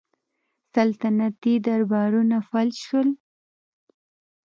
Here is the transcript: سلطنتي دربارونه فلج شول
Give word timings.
سلطنتي 0.73 1.53
دربارونه 1.65 2.37
فلج 2.49 2.75
شول 2.87 3.09